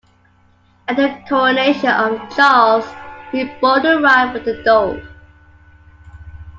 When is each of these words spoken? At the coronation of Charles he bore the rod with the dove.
At 0.87 0.95
the 0.97 1.23
coronation 1.29 1.89
of 1.91 2.35
Charles 2.35 2.87
he 3.31 3.43
bore 3.61 3.81
the 3.81 3.99
rod 4.01 4.33
with 4.33 4.45
the 4.45 4.63
dove. 4.63 5.07